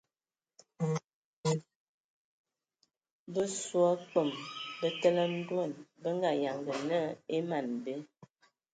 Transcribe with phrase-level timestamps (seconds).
[3.33, 4.29] Bə soe a kpəm
[4.79, 6.99] bətele a ndoan bə nga yanga na
[7.35, 7.93] e man be.